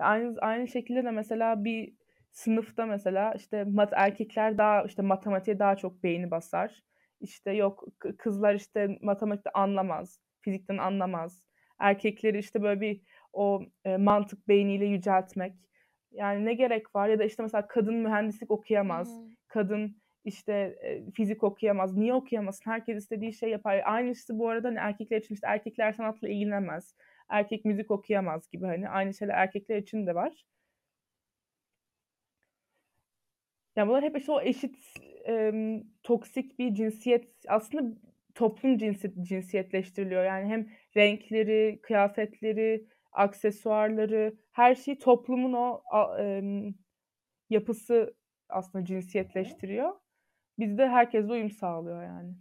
Aynı 0.00 0.38
aynı 0.40 0.68
şekilde 0.68 1.04
de 1.04 1.10
mesela 1.10 1.64
bir 1.64 1.94
sınıfta 2.30 2.86
mesela 2.86 3.34
işte 3.36 3.64
mat 3.64 3.92
erkekler 3.96 4.58
daha 4.58 4.82
işte 4.82 5.02
matematiğe 5.02 5.58
daha 5.58 5.76
çok 5.76 6.02
beyni 6.02 6.30
basar. 6.30 6.82
İşte 7.20 7.52
yok 7.52 7.84
kızlar 8.18 8.54
işte 8.54 8.98
matematikte 9.02 9.50
anlamaz, 9.50 10.20
fizikten 10.40 10.78
anlamaz. 10.78 11.42
Erkekleri 11.78 12.38
işte 12.38 12.62
böyle 12.62 12.80
bir 12.80 13.00
o 13.32 13.62
e, 13.84 13.96
mantık 13.96 14.48
beyniyle 14.48 14.86
yüceltmek. 14.86 15.54
Yani 16.12 16.44
ne 16.44 16.54
gerek 16.54 16.94
var? 16.94 17.08
Ya 17.08 17.18
da 17.18 17.24
işte 17.24 17.42
mesela 17.42 17.66
kadın 17.66 17.94
mühendislik 17.94 18.50
okuyamaz. 18.50 19.08
hı. 19.08 19.28
Kadın 19.48 19.96
işte 20.24 20.52
e, 20.82 21.10
fizik 21.10 21.42
okuyamaz. 21.44 21.96
Niye 21.96 22.14
okuyamasın? 22.14 22.70
Herkes 22.70 22.96
istediği 22.96 23.32
şey 23.32 23.50
yapar. 23.50 23.82
Aynısı 23.84 24.38
bu 24.38 24.48
arada 24.48 24.68
hani 24.68 24.78
erkekler 24.78 25.18
için 25.18 25.34
işte 25.34 25.46
erkekler 25.46 25.92
sanatla 25.92 26.28
ilgilenemez 26.28 26.94
erkek 27.30 27.64
müzik 27.64 27.90
okuyamaz 27.90 28.50
gibi 28.50 28.66
hani 28.66 28.88
aynı 28.88 29.14
şeyler 29.14 29.34
erkekler 29.34 29.76
için 29.76 30.06
de 30.06 30.14
var. 30.14 30.44
Yani 33.76 33.88
bunlar 33.88 34.02
hep 34.02 34.16
işte 34.18 34.32
o 34.32 34.40
eşit 34.40 34.76
e, 35.28 35.52
toksik 36.02 36.58
bir 36.58 36.74
cinsiyet 36.74 37.34
aslında 37.48 37.96
toplum 38.34 38.78
cinsi, 38.78 39.14
cinsiyetleştiriliyor. 39.22 40.24
Yani 40.24 40.48
hem 40.48 40.68
renkleri, 40.96 41.80
kıyafetleri, 41.82 42.86
aksesuarları, 43.12 44.36
her 44.52 44.74
şeyi 44.74 44.98
toplumun 44.98 45.52
o 45.52 45.82
emm, 46.18 46.74
yapısı 47.50 48.14
aslında 48.48 48.84
cinsiyetleştiriyor. 48.84 49.92
Bizde 50.58 50.88
herkes 50.88 51.30
uyum 51.30 51.50
sağlıyor 51.50 52.02
yani. 52.02 52.34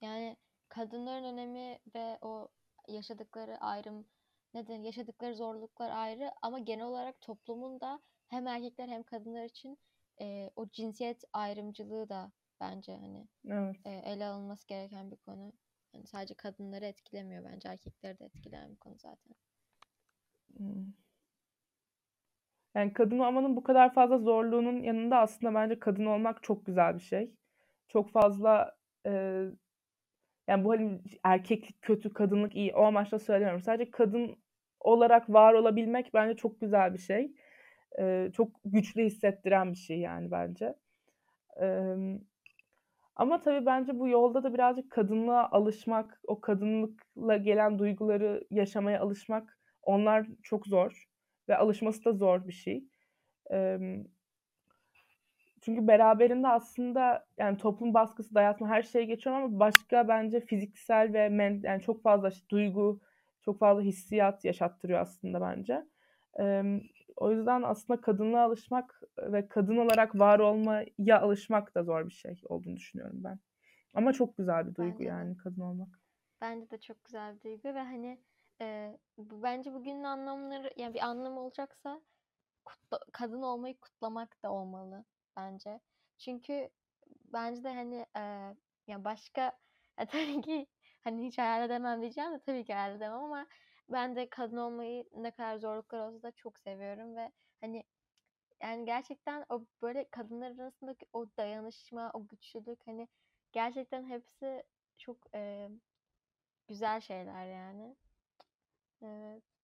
Yani 0.00 0.36
kadınların 0.68 1.24
önemi 1.24 1.78
ve 1.94 2.18
o 2.22 2.48
yaşadıkları 2.88 3.58
ayrım 3.58 4.06
ne 4.54 4.66
denir, 4.66 4.84
yaşadıkları 4.84 5.34
zorluklar 5.36 5.90
ayrı 5.90 6.30
ama 6.42 6.58
genel 6.58 6.86
olarak 6.86 7.20
toplumun 7.20 7.80
da 7.80 8.02
hem 8.28 8.46
erkekler 8.46 8.88
hem 8.88 9.02
kadınlar 9.02 9.44
için 9.44 9.78
eee, 10.20 10.50
o 10.56 10.68
cinsiyet 10.70 11.24
ayrımcılığı 11.32 12.08
da 12.08 12.32
bence 12.60 12.96
hani 12.96 13.28
Evet. 13.48 13.76
eee, 13.86 14.02
ele 14.06 14.26
alınması 14.26 14.66
gereken 14.66 15.10
bir 15.10 15.16
konu. 15.16 15.52
Yani 15.94 16.06
sadece 16.06 16.34
kadınları 16.34 16.84
etkilemiyor 16.86 17.44
bence 17.44 17.68
erkekleri 17.68 18.18
de 18.18 18.24
etkileyen 18.24 18.72
bir 18.72 18.78
konu 18.78 18.96
zaten. 18.98 19.34
Hımm. 20.58 20.94
Yani 22.74 22.92
kadın 22.92 23.18
olmanın 23.18 23.56
bu 23.56 23.62
kadar 23.62 23.94
fazla 23.94 24.18
zorluğunun 24.18 24.82
yanında 24.82 25.18
aslında 25.18 25.54
bence 25.54 25.78
kadın 25.78 26.06
olmak 26.06 26.42
çok 26.42 26.66
güzel 26.66 26.94
bir 26.94 27.00
şey. 27.02 27.34
Çok 27.88 28.10
fazla, 28.12 28.76
eee, 29.06 29.50
yani 30.48 30.64
bu 30.64 30.72
hani 30.72 31.00
erkeklik 31.24 31.82
kötü, 31.82 32.14
kadınlık 32.14 32.56
iyi 32.56 32.74
o 32.74 32.82
amaçla 32.84 33.18
söylemiyorum. 33.18 33.62
Sadece 33.62 33.90
kadın 33.92 34.36
olarak 34.80 35.30
var 35.30 35.54
olabilmek 35.54 36.14
bence 36.14 36.36
çok 36.36 36.60
güzel 36.60 36.94
bir 36.94 36.98
şey. 36.98 37.32
Eee, 37.98 38.30
çok 38.34 38.50
güçlü 38.64 39.04
hissettiren 39.04 39.72
bir 39.72 39.78
şey 39.78 39.98
yani 40.00 40.30
bence. 40.30 40.76
Emm, 41.62 42.20
ama 43.16 43.40
tabii 43.40 43.66
bence 43.66 43.98
bu 43.98 44.08
yolda 44.08 44.42
da 44.44 44.54
birazcık 44.54 44.90
kadınlığa 44.92 45.50
alışmak, 45.50 46.20
o 46.28 46.40
kadınlıkla 46.40 47.36
gelen 47.36 47.78
duyguları 47.78 48.44
yaşamaya 48.50 49.00
alışmak, 49.00 49.58
onlar 49.82 50.26
çok 50.42 50.66
zor 50.66 51.04
ve 51.48 51.56
alışması 51.56 52.04
da 52.04 52.12
zor 52.12 52.48
bir 52.48 52.52
şey. 52.52 52.84
Emm 53.50 54.04
çünkü 55.68 55.88
beraberinde 55.88 56.48
aslında 56.48 57.26
yani 57.38 57.58
toplum 57.58 57.94
baskısı, 57.94 58.34
dayatma 58.34 58.68
her 58.68 58.82
şeye 58.82 59.04
geçiyorum 59.04 59.42
ama 59.42 59.60
başka 59.60 60.08
bence 60.08 60.40
fiziksel 60.40 61.12
ve 61.12 61.28
men 61.28 61.60
yani 61.62 61.82
çok 61.82 62.02
fazla 62.02 62.30
ş 62.30 62.48
duygu, 62.50 63.00
çok 63.44 63.58
fazla 63.58 63.82
hissiyat 63.82 64.44
yaşattırıyor 64.44 65.00
aslında 65.00 65.40
bence. 65.40 65.86
Emm, 66.38 66.80
o 67.16 67.32
yüzden 67.32 67.62
aslında 67.62 68.00
kadınlığa 68.00 68.44
alışmak 68.44 69.02
ve 69.18 69.48
kadın 69.48 69.76
olarak 69.76 70.18
var 70.18 70.38
olmaya 70.38 71.20
alışmak 71.20 71.74
da 71.74 71.82
zor 71.82 72.06
bir 72.06 72.14
şey 72.14 72.40
olduğunu 72.48 72.76
düşünüyorum 72.76 73.24
ben. 73.24 73.38
Ama 73.94 74.12
çok 74.12 74.36
güzel 74.36 74.66
bir 74.66 74.74
duygu 74.74 74.92
Bence 74.92 75.04
de. 75.04 75.08
yani 75.08 75.36
kadın 75.36 75.60
olmak. 75.60 76.00
Bence 76.40 76.70
de 76.70 76.80
çok 76.80 77.04
güzel 77.04 77.34
bir 77.34 77.40
duygu 77.40 77.68
ve 77.74 77.82
hani 77.82 78.18
bu 79.18 79.42
bence 79.42 79.74
bugünün 79.74 80.04
anlamları 80.04 80.70
yani 80.76 80.94
bir 80.94 81.06
anlamı 81.06 81.40
olacaksa 81.40 82.00
kutla, 82.64 82.98
kadın 83.12 83.42
olmayı 83.42 83.80
kutlamak 83.80 84.42
da 84.42 84.52
olmalı 84.52 85.04
bence. 85.38 85.80
Çünkü 86.18 86.70
bence 87.08 87.64
de 87.64 87.74
hani 87.74 88.06
eee 88.16 88.56
ya 88.88 89.04
başka 89.06 89.42
ya 90.00 90.06
tabii 90.08 90.42
ki 90.42 90.68
hani 91.04 91.26
hiç 91.26 91.38
hayal 91.38 91.64
edemem 91.66 92.02
diyeceğim 92.02 92.32
de 92.34 92.40
tabii 92.42 92.64
ki 92.64 92.74
hayal 92.74 92.96
edemem 92.96 93.18
ama 93.20 93.48
ben 93.90 94.16
de 94.16 94.30
kadın 94.30 94.58
olmayı 94.58 95.04
ne 95.12 95.32
kadar 95.32 95.58
zorluklar 95.58 96.00
olsa 96.00 96.22
da 96.22 96.32
çok 96.32 96.58
seviyorum 96.58 97.16
ve 97.16 97.32
hani 97.60 97.84
yani 98.62 98.84
gerçekten 98.86 99.46
o 99.50 99.66
böyle 99.82 100.10
kadınlar 100.10 100.52
arasındaki 100.58 101.06
o 101.14 101.26
dayanışma, 101.38 102.10
o 102.14 102.28
güçlülük 102.28 102.88
hani 102.88 103.08
gerçekten 103.52 104.04
hepsi 104.04 104.64
çok 104.98 105.18
eee, 105.34 105.70
güzel 106.68 107.00
şeyler 107.00 107.46
yani. 107.48 107.96
Evet. 109.02 109.57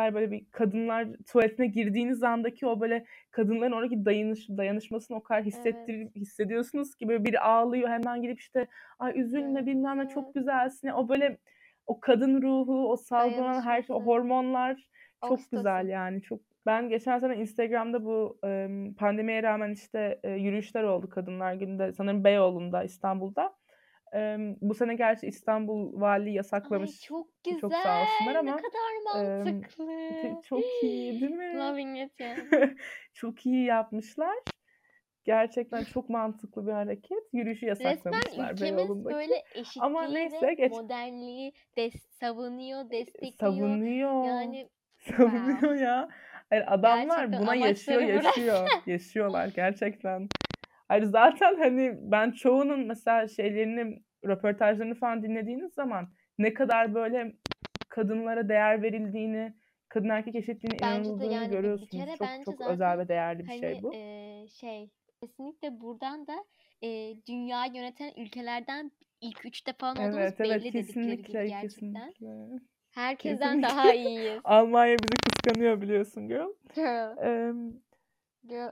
Böyle 0.00 0.30
bir 0.30 0.44
kadınlar 0.50 1.08
tuvaletine 1.26 1.66
girdiğiniz 1.66 2.22
andaki 2.22 2.66
o 2.66 2.80
böyle 2.80 3.04
kadınların 3.30 3.72
oradaki 3.72 4.04
dayanış 4.04 4.48
dayanışmasını 4.48 5.16
o 5.16 5.22
kadar 5.22 5.38
Evet. 5.40 5.46
hissettir 5.46 6.08
hissediyorsunuz 6.16 6.94
ki 6.94 7.08
böyle 7.08 7.24
biri 7.24 7.40
ağlıyor 7.40 7.88
hemen 7.88 8.22
gidip 8.22 8.40
işte 8.40 8.66
ay 8.98 9.20
üzülme 9.20 9.58
Evet, 9.58 9.66
bilmem 9.66 9.96
ne 9.98 10.02
evet. 10.02 10.10
çok 10.14 10.34
güzelsin. 10.34 10.88
O 10.88 11.08
böyle 11.08 11.38
o 11.86 12.00
kadın 12.00 12.42
ruhu, 12.42 12.92
o 12.92 12.96
salgılanan 12.96 13.62
her 13.62 13.82
şey, 13.82 13.96
o 13.96 14.00
hormonlar 14.06 14.74
çok 15.28 15.38
güzel 15.38 15.80
Oksitosin. 15.80 15.88
yani. 15.88 16.22
Çok 16.22 16.40
ben 16.66 16.88
geçen 16.88 17.18
sene 17.18 17.36
Instagram'da 17.36 18.04
bu 18.04 18.38
emm, 18.44 18.94
pandemiye 18.94 19.42
rağmen 19.42 19.72
işte 19.72 20.20
yürüyüşler 20.24 20.82
oldu 20.82 21.08
Kadınlar 21.08 21.54
Günü'nde 21.54 21.92
sanırım 21.92 22.24
Beyoğlu'nda 22.24 22.84
İstanbul'da. 22.84 23.57
Emm, 24.12 24.56
bu 24.60 24.74
sene 24.74 24.94
gerçi 24.94 25.26
İstanbul 25.26 26.00
Valiliği 26.00 26.30
Ay 26.32 26.36
yasaklamış. 26.36 27.00
çok 27.00 27.28
Çok 27.60 27.72
sağ 27.72 28.02
olsunlar 28.02 28.40
güzel. 28.40 28.42
Ne 28.42 28.52
ama 28.52 28.56
kadar 28.56 29.14
mantıklı. 29.44 29.86
te 30.22 30.34
çok 30.44 30.64
iyi 30.82 31.20
değil 31.20 31.32
mi? 31.32 31.56
Loving 31.56 31.98
it 31.98 32.20
yani. 32.20 32.38
Çok 33.14 33.46
iyi 33.46 33.64
yapmışlar. 33.64 34.34
Gerçekten 35.24 35.84
çok 35.84 36.08
mantıklı 36.08 36.66
bir 36.66 36.72
hareket. 36.72 37.18
Yürüyüşü 37.32 37.66
Resmen 37.66 37.90
yasaklamışlar 37.90 38.52
ülkemiz 38.52 38.76
Beyoğlu'ndaki. 38.76 39.14
böyle 39.14 39.44
Ama 39.80 40.04
eşitliği 40.04 40.14
neyse 40.30 40.46
ve 40.46 40.54
geç 40.54 40.72
modernliği 40.72 41.52
des 41.76 41.94
savunuyor, 42.20 42.90
destekliyor. 42.90 43.38
savunuyor. 43.52 44.24
Yani 44.24 44.68
Savunuyor 44.98 45.74
ya. 45.74 46.08
Hayır 46.50 46.64
adamlar 46.66 47.24
Gerçekten 47.24 47.42
buna 47.42 47.54
yaşıyor, 47.54 48.00
yaşıyor. 48.00 48.68
Yaşıyorlar 48.86 49.46
gerçekten. 49.48 50.28
Hayır 50.88 51.04
zaten 51.04 51.56
hani 51.58 51.94
ben 52.00 52.30
çoğunun 52.30 52.86
mesela 52.86 53.28
şeylerini, 53.28 54.02
röportajlarını 54.24 54.94
falan 54.94 55.22
dinlediğiniz 55.22 55.74
zaman 55.74 56.08
ne 56.38 56.54
kadar 56.54 56.94
böyle 56.94 57.32
kadınlara 57.88 58.48
değer 58.48 58.82
verildiğini, 58.82 59.54
kadın 59.88 60.08
erkek 60.08 60.34
eşitliğine 60.34 60.76
Bence 60.82 61.10
inanıldığını 61.10 61.32
yani 61.32 61.50
bir, 61.50 61.52
bir 61.52 61.56
görüyorsunuz. 61.56 61.90
kere 61.90 62.10
Çok 62.18 62.20
bence 62.20 62.44
çok 62.44 62.60
özel 62.60 62.76
zaten 62.78 62.98
ve 62.98 63.08
değerli 63.08 63.44
bir 63.44 63.50
şey 63.50 63.72
hani 63.72 63.82
bu. 63.82 63.92
eee, 63.92 64.46
şey 64.60 64.90
kesinlikle 65.20 65.80
buradan 65.80 66.26
da 66.26 66.44
eee 66.82 67.16
dünyayı 67.28 67.72
yöneten 67.74 68.12
ülkelerden 68.16 68.90
ilk 69.20 69.46
üçte 69.46 69.72
falan 69.72 69.96
olduğumuz 69.96 70.14
Evet 70.14 70.34
evet 70.40 70.62
belli 70.62 70.74
dedikleri 70.74 71.22
gibi 71.22 71.48
gerçekten. 71.48 72.14
kesinlikle. 72.14 72.58
Herkesten 72.94 73.62
daha 73.62 73.92
Kesinlikle. 73.92 74.10
iyiyiz. 74.10 74.40
Almanya 74.44 74.96
bizi 74.98 75.14
kıskanıyor 75.30 75.80
biliyorsun 75.80 76.28
girl. 76.28 76.48
Girl. 76.74 77.16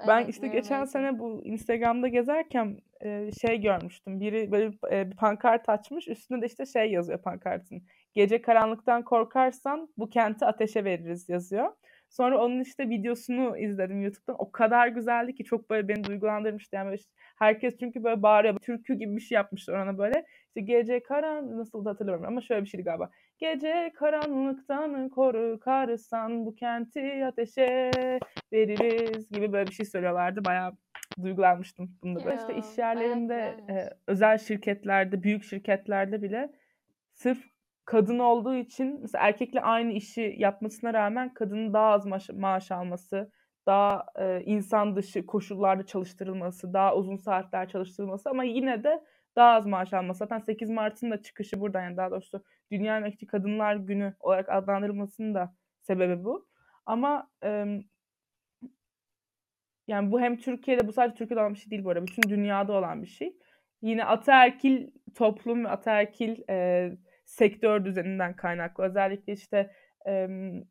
Ben 0.06 0.18
evet 0.20 0.28
işte 0.28 0.48
geçen 0.48 0.84
sene 0.84 1.18
bu 1.18 1.40
Instagram'da 1.44 2.08
gezerken 2.08 2.78
eee, 3.04 3.30
şey 3.40 3.60
görmüştüm. 3.60 4.20
Biri 4.20 4.52
böyle 4.52 4.72
eee, 4.92 5.10
bir 5.10 5.16
pankart 5.16 5.68
açmış. 5.68 6.08
Üstünde 6.08 6.42
de 6.42 6.46
işte 6.46 6.66
şey 6.66 6.90
yazıyor 6.92 7.22
pankartın. 7.22 7.82
Gece 8.14 8.42
karanlıktan 8.42 9.04
korkarsan 9.04 9.88
bu 9.98 10.08
kenti 10.10 10.46
ateşe 10.46 10.84
veririz 10.84 11.28
yazıyor. 11.28 11.72
Sonra 12.08 12.38
onun 12.38 12.60
işte 12.60 12.88
videosunu 12.88 13.58
izledim 13.58 14.02
YouTube'dan. 14.02 14.36
O 14.38 14.50
kadar 14.52 14.88
güzeldi 14.88 15.34
ki 15.34 15.44
çok 15.44 15.70
böyle 15.70 15.88
beni 15.88 16.04
duygulandırmıştı. 16.04 16.76
Yani 16.76 16.86
böyle 16.86 16.96
işte 16.96 17.12
herkes 17.38 17.78
çünkü 17.78 18.04
böyle 18.04 18.22
bağırıyor. 18.22 18.58
Türkü 18.58 18.94
gibi 18.94 19.16
bir 19.16 19.20
şey 19.20 19.36
yapmışlar 19.36 19.84
ona 19.84 19.98
böyle. 19.98 20.24
İşte 20.46 20.60
gece 20.60 21.02
karan 21.02 21.58
nasıl 21.58 21.84
da 21.84 21.90
hatırlamıyorum 21.90 22.32
ama 22.32 22.40
şöyle 22.40 22.62
bir 22.62 22.68
şeydi 22.68 22.84
galiba. 22.84 23.10
Gece 23.38 23.92
karanlıktan 23.94 25.08
korkarsan 25.08 26.46
bu 26.46 26.54
kenti 26.54 27.24
ateşe 27.24 27.90
veririz 28.52 29.30
gibi 29.30 29.52
böyle 29.52 29.66
bir 29.66 29.74
şey 29.74 29.86
söylüyorlardı. 29.86 30.44
Bayağı 30.44 30.72
duygulanmıştım 31.22 31.98
bunda 32.02 32.24
böyle. 32.24 32.36
İşte 32.36 32.54
iş 32.56 32.78
yerlerinde, 32.78 33.56
eee, 33.68 33.90
özel 34.06 34.38
şirketlerde, 34.38 35.22
büyük 35.22 35.44
şirketlerde 35.44 36.22
bile 36.22 36.52
sırf 37.14 37.55
kadın 37.86 38.18
olduğu 38.18 38.54
için 38.54 38.98
mesela 39.02 39.24
erkekle 39.28 39.60
aynı 39.62 39.92
işi 39.92 40.34
yapmasına 40.38 40.94
rağmen 40.94 41.34
kadının 41.34 41.74
daha 41.74 41.86
az 41.92 42.06
maaş, 42.06 42.28
maaş 42.30 42.70
alması, 42.72 43.30
daha 43.66 44.06
eee, 44.18 44.42
insan 44.46 44.96
dışı 44.96 45.26
koşullarda 45.26 45.86
çalıştırılması, 45.86 46.72
daha 46.74 46.96
uzun 46.96 47.16
saatler 47.16 47.68
çalıştırılması 47.68 48.30
ama 48.30 48.44
yine 48.44 48.84
de 48.84 49.04
daha 49.36 49.50
az 49.54 49.66
maaş 49.66 49.92
alması. 49.94 50.18
Zaten 50.18 50.38
8 50.38 50.70
Mart'ın 50.70 51.10
da 51.10 51.22
çıkışı 51.22 51.60
buradan 51.60 51.82
yani 51.82 51.96
daha 51.96 52.10
doğrusu 52.10 52.44
Dünya 52.72 52.96
Emekçi 52.96 53.26
Kadınlar 53.26 53.76
Günü 53.76 54.14
olarak 54.20 54.48
adlandırılmasının 54.48 55.34
da 55.34 55.54
sebebi 55.82 56.24
bu. 56.24 56.46
Ama 56.86 57.30
emm 57.42 57.82
yani 59.88 60.12
bu 60.12 60.20
hem 60.20 60.36
Türkiye'de, 60.36 60.88
bu 60.88 60.92
sadece 60.92 61.14
Türkiye'de 61.18 61.40
olan 61.40 61.54
bir 61.54 61.58
şey 61.58 61.70
değil 61.70 61.84
bu 61.84 61.90
arada. 61.90 62.06
Bütün 62.06 62.22
dünyada 62.30 62.72
olan 62.72 63.02
bir 63.02 63.06
şey. 63.06 63.36
Yine 63.82 64.04
ataerkil 64.04 64.88
toplum 65.14 65.64
ve 65.64 65.68
ataerkil 65.68 66.36
eee, 66.48 66.98
sektör 67.26 67.84
düzeninden 67.84 68.36
kaynaklı. 68.36 68.84
Özellikle 68.84 69.32
işte 69.32 69.70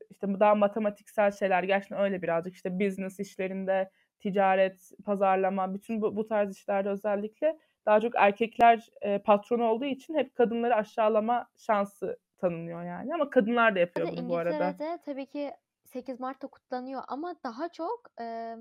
işte 0.10 0.34
bu 0.34 0.40
daha 0.40 0.56
matematiksel 0.56 1.32
şeyler 1.32 1.64
gerçekten 1.64 2.00
öyle 2.00 2.22
birazcık 2.22 2.54
işte 2.56 2.80
business 2.80 3.20
işlerinde, 3.20 3.92
ticaret, 4.20 4.92
pazarlama, 5.06 5.74
bütün 5.74 6.02
bu, 6.02 6.16
bu 6.16 6.28
tarz 6.28 6.56
işlerde 6.58 6.90
özellikle 6.90 7.58
daha 7.86 8.02
çok 8.02 8.14
erkekler 8.18 8.90
eee, 9.04 9.22
patron 9.26 9.60
olduğu 9.60 9.86
için 9.86 10.16
hep 10.16 10.36
kadınları 10.36 10.76
aşağılama 10.76 11.48
şansı 11.58 12.20
tanınıyor 12.38 12.84
yani. 12.84 13.14
Ama 13.16 13.30
kadınlar 13.30 13.76
da 13.76 13.80
yapıyor 13.80 14.08
bunu 14.08 14.30
bu 14.30 14.36
arada. 14.36 14.76
İngiltere'de 14.76 15.00
tabii 15.06 15.26
ki 15.26 15.54
8 15.86 16.20
Mart'ta 16.20 16.48
kutlanıyor 16.48 17.04
ama 17.08 17.36
daha 17.44 17.70
çok 17.70 18.02
eee, 18.20 18.58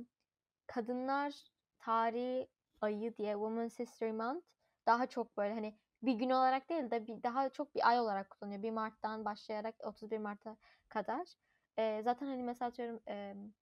kadınlar 0.67 1.35
tarihi 1.79 2.49
ayı 2.81 3.17
diye 3.17 3.33
Women's 3.35 3.79
History 3.79 4.13
Month 4.13 4.47
daha 4.87 5.07
çok 5.07 5.37
böyle 5.37 5.55
hani 5.55 5.79
bir 6.06 6.14
gün 6.14 6.30
olarak 6.30 6.68
değil 6.70 6.90
de 6.90 7.06
bir 7.06 7.23
daha 7.23 7.49
çok 7.50 7.75
bir 7.75 7.88
ay 7.88 8.00
olarak 8.00 8.30
kutlanıyor. 8.30 8.62
1 8.62 8.70
Mart'tan 8.70 9.25
başlayarak 9.25 9.75
31 9.87 10.18
Mart'a 10.18 10.56
kadar. 10.88 11.28
Eee, 11.78 12.02
zaten 12.04 12.26
hani 12.26 12.42
mesela 12.42 12.68
atıyorum 12.68 13.00
emm, 13.06 13.52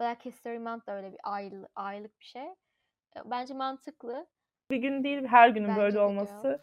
Black 0.00 0.24
History 0.26 0.58
Month 0.58 0.86
da 0.86 0.96
öyle 0.96 1.12
bir 1.12 1.20
aylı 1.24 1.68
aylık 1.76 2.20
bir 2.20 2.24
şey. 2.24 2.46
Eee, 3.16 3.22
bence 3.26 3.54
mantıklı. 3.54 4.26
Bir 4.70 4.76
gün 4.76 5.04
değil, 5.04 5.24
her 5.24 5.48
günün 5.48 5.76
Bence 5.76 5.76
böyle 5.76 6.00
diyor. 6.06 6.16
olması 6.16 6.60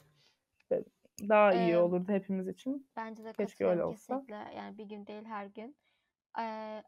e, 0.74 0.86
daha 1.30 1.54
iyi 1.54 1.78
Emm 1.78 1.78
olurdu 1.78 2.12
hepimiz 2.12 2.48
için. 2.48 2.88
Bence 2.96 3.24
de 3.26 3.34
Keşke 3.34 3.66
öyle 3.66 3.84
olsa. 3.86 4.28
kesinlikle. 4.28 4.36
Yani 4.36 4.78
bir 4.78 4.86
gün 4.86 5.08
değil 5.08 5.26
her 5.26 5.46
gün. 5.46 5.78
Eee, 6.38 6.84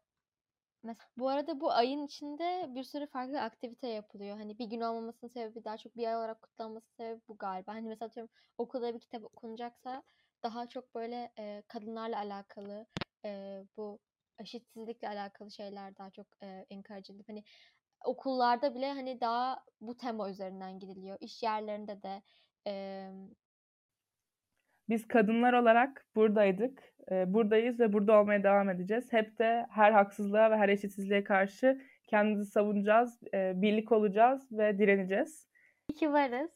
mes 0.85 0.97
bu 1.17 1.29
arada 1.29 1.59
bu 1.61 1.71
ayın 1.71 2.05
içinde 2.05 2.65
bir 2.75 2.83
sürü 2.83 3.07
farklı 3.07 3.41
aktivite 3.41 3.87
yapılıyor. 3.87 4.37
Hani 4.37 4.59
bir 4.59 4.65
gün 4.65 4.81
olmamasının 4.81 5.31
sebebi 5.31 5.63
daha 5.65 5.77
çok 5.77 5.97
bir 5.97 6.07
ay 6.07 6.15
olarak 6.17 6.41
kutlanmasının 6.41 6.93
sebebi 6.97 7.21
bu 7.27 7.37
galiba. 7.37 7.73
Hani 7.73 7.87
mesela 7.87 8.07
atıyorum 8.07 8.33
okulda 8.57 8.93
bir 8.95 8.99
kitap 8.99 9.23
okunacaksa 9.23 10.03
daha 10.43 10.67
çok 10.67 10.95
böyle 10.95 11.33
eee, 11.39 11.63
kadınlarla 11.67 12.17
alakalı 12.19 12.87
eee, 13.25 13.65
bu 13.77 14.01
eşitsizlikle 14.39 15.07
alakalı 15.09 15.51
şeyler 15.51 15.97
daha 15.97 16.11
çok 16.11 16.27
eee, 16.43 16.65
encourage 16.69 17.13
edilip 17.13 17.29
hani 17.29 17.43
okullarda 18.05 18.75
bile 18.75 18.91
hani 18.93 19.21
daha 19.21 19.65
bu 19.81 19.97
tema 19.97 20.29
üzerinden 20.29 20.79
gidiliyor. 20.79 21.17
İş 21.21 21.43
yerlerinde 21.43 22.03
de 22.03 22.23
emm 22.65 23.29
Biz 24.89 25.07
kadınlar 25.07 25.53
olarak 25.53 26.05
buradaydık, 26.15 26.83
buradayız 27.11 27.79
ve 27.79 27.93
burada 27.93 28.19
olmaya 28.19 28.43
devam 28.43 28.69
edeceğiz. 28.69 29.13
Hep 29.13 29.39
de 29.39 29.65
her 29.69 29.91
haksızlığa 29.91 30.51
ve 30.51 30.57
her 30.57 30.69
eşitsizliğe 30.69 31.23
karşı 31.23 31.81
kendimizi 32.07 32.51
savunacağız, 32.51 33.21
birlik 33.33 33.91
olacağız 33.91 34.51
ve 34.51 34.77
direneceğiz. 34.77 35.47
İyi 35.89 35.93
ki 35.93 36.13
varız. 36.13 36.51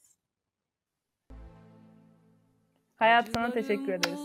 Hayat 2.96 3.30
sana 3.34 3.52
teşekkür 3.52 3.94
ederiz. 3.94 4.20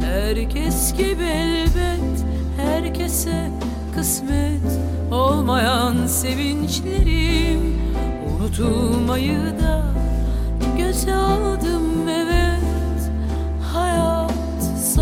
Herkes 0.00 0.96
gibi 0.96 1.24
elbet 1.24 2.24
herkese 2.56 3.50
kısmet 3.94 4.80
olmayan 5.12 6.06
sevinçlerim 6.06 7.60
unutulmayı 8.28 9.38
da 9.38 9.84
göze 10.78 11.14
al 11.14 11.42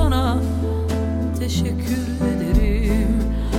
sana 0.01 0.37
teşekkür 1.39 2.07
ederim. 2.37 2.80